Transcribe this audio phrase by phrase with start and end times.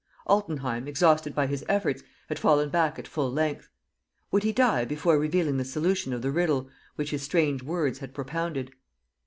[0.25, 3.69] Altenheim, exhausted by his efforts, had fallen back at full length.
[4.31, 8.11] Would he die before revealing the solution of the riddle which his strange words had
[8.11, 8.71] propounded?